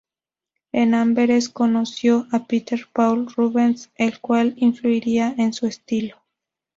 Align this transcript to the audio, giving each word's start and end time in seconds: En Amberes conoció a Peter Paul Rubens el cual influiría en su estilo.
En 0.71 0.95
Amberes 0.95 1.47
conoció 1.47 2.25
a 2.31 2.47
Peter 2.47 2.87
Paul 2.91 3.27
Rubens 3.35 3.91
el 3.93 4.19
cual 4.19 4.55
influiría 4.57 5.35
en 5.37 5.53
su 5.53 5.67
estilo. 5.67 6.15